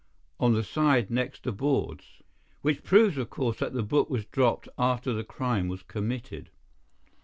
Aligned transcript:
"On 0.39 0.55
the 0.55 0.63
side 0.63 1.11
next 1.11 1.43
the 1.43 1.51
boards." 1.51 2.23
"Which 2.63 2.81
proves, 2.81 3.19
of 3.19 3.29
course, 3.29 3.59
that 3.59 3.73
the 3.73 3.83
book 3.83 4.09
was 4.09 4.25
dropped 4.25 4.67
after 4.75 5.13
the 5.13 5.23
crime 5.23 5.67
was 5.67 5.83
committed." 5.83 6.49